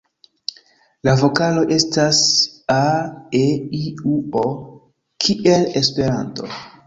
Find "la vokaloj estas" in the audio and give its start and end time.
1.07-2.21